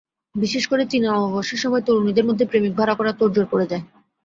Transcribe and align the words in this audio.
বিশেষ 0.35 0.63
করে 0.67 0.83
চীনা 0.91 1.09
নববর্ষের 1.11 1.59
সময় 1.63 1.83
তরুণীদের 1.87 2.27
মধ্যে 2.29 2.45
প্রেমিক 2.45 2.73
ভাড়া 2.75 2.93
করার 2.95 3.17
তোড়জোড় 3.19 3.47
পড়ে 3.51 3.69
যায়। 3.71 3.83